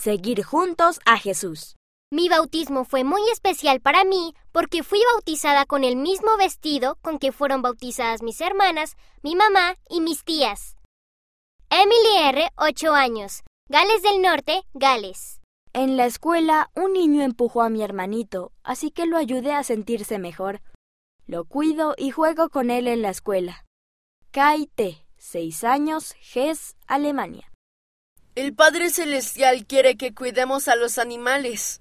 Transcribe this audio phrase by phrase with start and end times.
[0.00, 1.76] Seguir juntos a Jesús.
[2.10, 7.18] Mi bautismo fue muy especial para mí porque fui bautizada con el mismo vestido con
[7.18, 10.74] que fueron bautizadas mis hermanas, mi mamá y mis tías.
[11.68, 13.42] Emily R., 8 años.
[13.68, 15.42] Gales del Norte, Gales.
[15.74, 20.18] En la escuela, un niño empujó a mi hermanito, así que lo ayudé a sentirse
[20.18, 20.62] mejor.
[21.26, 23.66] Lo cuido y juego con él en la escuela.
[24.30, 27.49] Kai T., 6 años, GES, Alemania.
[28.36, 31.80] El Padre Celestial quiere que cuidemos a los animales.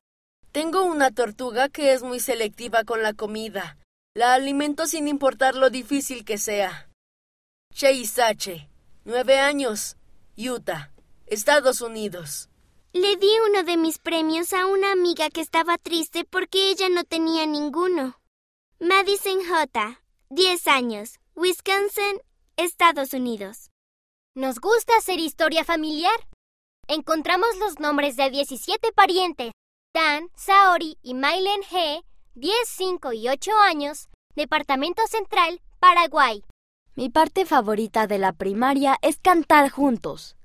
[0.52, 3.77] Tengo una tortuga que es muy selectiva con la comida.
[4.16, 6.90] La alimento sin importar lo difícil que sea.
[7.71, 8.70] Chase H.,
[9.05, 9.95] nueve años,
[10.35, 10.91] Utah,
[11.27, 12.49] Estados Unidos.
[12.93, 17.04] Le di uno de mis premios a una amiga que estaba triste porque ella no
[17.04, 18.20] tenía ninguno.
[18.79, 22.21] Madison J., 10 años, Wisconsin,
[22.57, 23.70] Estados Unidos.
[24.34, 26.20] Nos gusta hacer historia familiar.
[26.91, 29.52] Encontramos los nombres de 17 parientes
[29.93, 32.03] Dan, Saori y Mailen G.,
[32.34, 36.43] 10, 5 y 8 años, Departamento Central, Paraguay.
[36.96, 40.35] Mi parte favorita de la primaria es cantar juntos.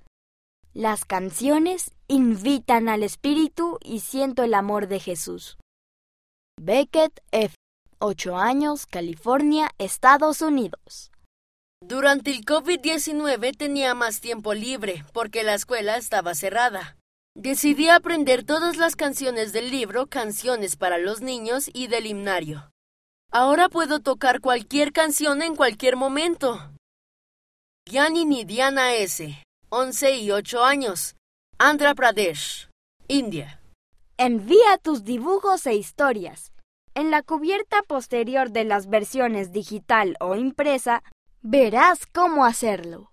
[0.74, 5.56] Las canciones invitan al espíritu y siento el amor de Jesús.
[6.60, 7.54] Beckett F.,
[8.00, 11.10] 8 años, California, Estados Unidos.
[11.86, 16.96] Durante el COVID-19 tenía más tiempo libre porque la escuela estaba cerrada.
[17.36, 22.70] Decidí aprender todas las canciones del libro Canciones para los Niños y del himnario.
[23.30, 26.72] Ahora puedo tocar cualquier canción en cualquier momento.
[27.86, 31.16] Yanini Diana S., 11 y 8 años,
[31.58, 32.70] Andhra Pradesh,
[33.08, 33.60] India.
[34.16, 36.50] Envía tus dibujos e historias.
[36.94, 41.02] En la cubierta posterior de las versiones digital o impresa,
[41.44, 43.10] verás cómo hacerlo.